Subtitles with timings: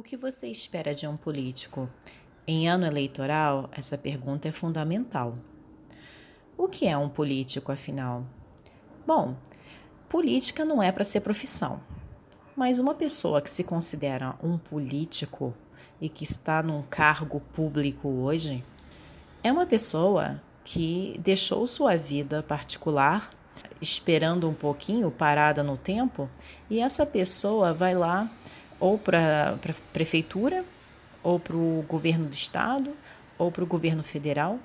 [0.00, 1.86] O que você espera de um político?
[2.46, 5.34] Em ano eleitoral, essa pergunta é fundamental.
[6.56, 8.24] O que é um político, afinal?
[9.06, 9.36] Bom,
[10.08, 11.82] política não é para ser profissão,
[12.56, 15.52] mas uma pessoa que se considera um político
[16.00, 18.64] e que está num cargo público hoje
[19.44, 23.34] é uma pessoa que deixou sua vida particular
[23.82, 26.30] esperando um pouquinho, parada no tempo,
[26.70, 28.30] e essa pessoa vai lá
[28.80, 30.64] ou para a prefeitura,
[31.22, 32.96] ou para o governo do estado,
[33.38, 34.58] ou para o governo federal,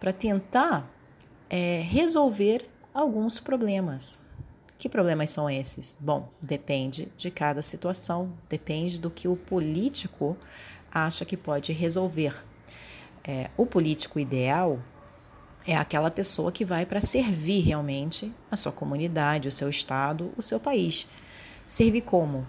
[0.00, 0.88] para tentar
[1.50, 4.20] é, resolver alguns problemas.
[4.78, 5.96] Que problemas são esses?
[5.98, 10.36] Bom, depende de cada situação, depende do que o político
[10.92, 12.44] acha que pode resolver.
[13.24, 14.78] É, o político ideal
[15.66, 20.42] é aquela pessoa que vai para servir realmente a sua comunidade, o seu estado, o
[20.42, 21.06] seu país.
[21.66, 22.46] Servir como?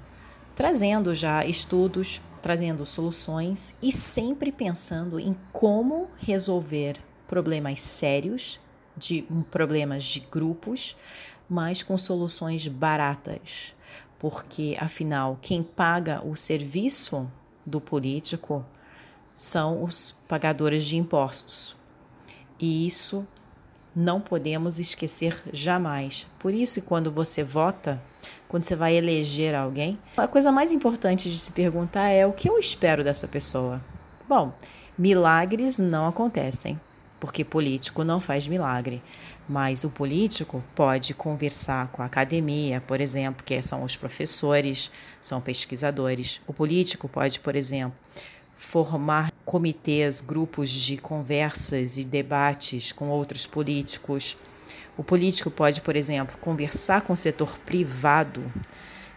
[0.60, 8.60] Trazendo já estudos, trazendo soluções e sempre pensando em como resolver problemas sérios,
[8.98, 10.98] de problemas de grupos,
[11.50, 13.74] mas com soluções baratas.
[14.20, 17.32] Porque, afinal, quem paga o serviço
[17.66, 18.66] do político
[19.34, 21.74] são os pagadores de impostos.
[22.60, 23.26] E isso
[23.96, 26.28] não podemos esquecer jamais.
[26.38, 28.02] Por isso, quando você vota,
[28.50, 32.50] quando você vai eleger alguém, a coisa mais importante de se perguntar é o que
[32.50, 33.80] eu espero dessa pessoa.
[34.28, 34.52] Bom,
[34.98, 36.78] milagres não acontecem,
[37.20, 39.04] porque político não faz milagre.
[39.48, 44.90] Mas o político pode conversar com a academia, por exemplo, que são os professores,
[45.22, 46.42] são pesquisadores.
[46.48, 47.98] O político pode, por exemplo,
[48.56, 54.36] formar comitês, grupos de conversas e debates com outros políticos
[55.00, 58.44] o político pode, por exemplo, conversar com o setor privado,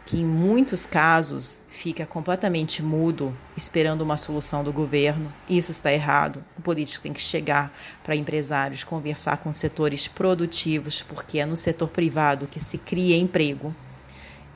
[0.06, 5.33] que em muitos casos fica completamente mudo, esperando uma solução do governo.
[5.51, 6.45] Isso está errado.
[6.57, 11.89] O político tem que chegar para empresários, conversar com setores produtivos, porque é no setor
[11.89, 13.74] privado que se cria emprego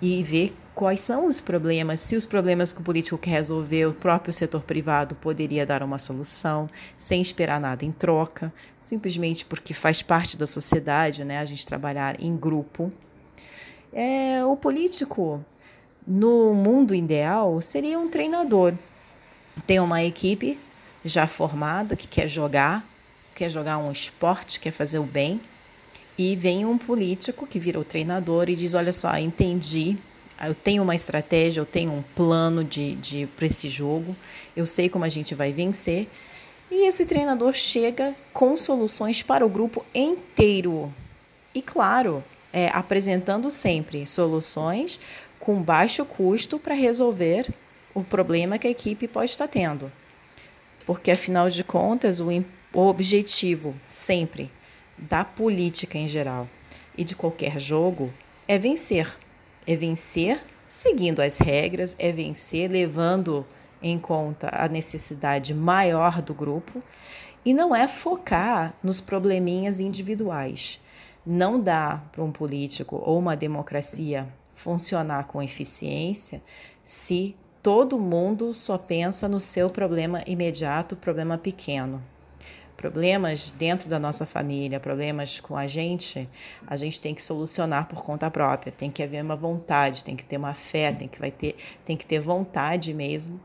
[0.01, 3.95] e ver quais são os problemas, se os problemas que o político quer resolver, o
[3.95, 6.69] próprio setor privado poderia dar uma solução,
[6.99, 12.23] sem esperar nada em troca, simplesmente porque faz parte da sociedade, né, a gente trabalhar
[12.23, 12.93] em grupo.
[13.91, 15.43] É, o político,
[16.07, 18.75] no mundo ideal, seria um treinador.
[19.67, 20.61] Tem uma equipe
[21.03, 22.85] já formada que quer jogar,
[23.35, 25.41] quer jogar um esporte, quer fazer o bem,
[26.19, 29.97] e vem um político que vira o treinador e diz: Olha só, entendi
[30.45, 34.15] eu tenho uma estratégia, eu tenho um plano de, de para esse jogo,
[34.55, 36.09] eu sei como a gente vai vencer.
[36.71, 40.93] E esse treinador chega com soluções para o grupo inteiro.
[41.55, 42.23] E claro,
[42.53, 45.01] é, apresentando sempre soluções
[45.39, 47.49] com baixo custo para resolver
[47.95, 49.91] o problema que a equipe pode estar tendo.
[50.85, 52.27] Porque, afinal de contas, o,
[52.75, 54.51] o objetivo sempre
[54.99, 56.49] da política em geral
[56.97, 58.13] e de qualquer jogo
[58.49, 59.17] é vencer.
[59.67, 63.47] É vencer seguindo as regras, é vencer levando
[63.83, 66.83] em conta a necessidade maior do grupo
[67.45, 70.81] e não é focar nos probleminhas individuais.
[71.25, 76.43] Não dá para um político ou uma democracia funcionar com eficiência
[76.83, 82.03] se todo mundo só pensa no seu problema imediato, problema pequeno
[82.77, 86.29] problemas dentro da nossa família, problemas com a gente,
[86.67, 88.71] a gente tem que solucionar por conta própria.
[88.71, 91.97] Tem que haver uma vontade, tem que ter uma fé, tem que, vai ter, tem
[91.97, 93.41] que ter vontade mesmo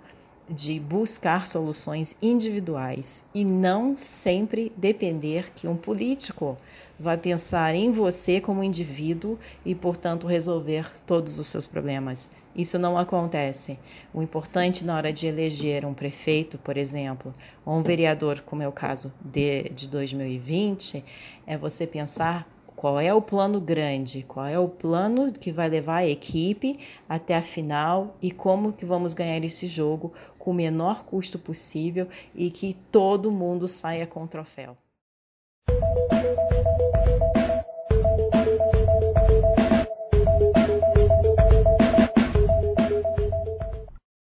[0.51, 6.57] de buscar soluções individuais e não sempre depender que um político
[6.99, 12.29] vai pensar em você como indivíduo e, portanto, resolver todos os seus problemas.
[12.55, 13.79] Isso não acontece.
[14.13, 17.33] O importante na hora de eleger um prefeito, por exemplo,
[17.65, 21.03] ou um vereador, como é o caso de, de 2020,
[21.47, 22.47] é você pensar
[22.81, 27.35] qual é o plano grande, qual é o plano que vai levar a equipe até
[27.35, 32.49] a final e como que vamos ganhar esse jogo com o menor custo possível e
[32.49, 34.75] que todo mundo saia com o troféu.